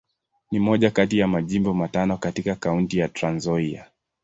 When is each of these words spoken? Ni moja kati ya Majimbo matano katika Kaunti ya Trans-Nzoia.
Ni 0.51 0.59
moja 0.59 0.91
kati 0.91 1.17
ya 1.19 1.27
Majimbo 1.27 1.73
matano 1.73 2.17
katika 2.17 2.55
Kaunti 2.55 2.97
ya 2.97 3.07
Trans-Nzoia. 3.07 3.85